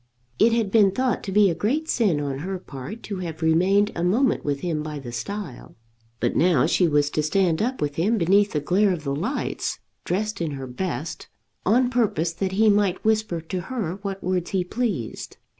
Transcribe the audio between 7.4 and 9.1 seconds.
up with him beneath the glare of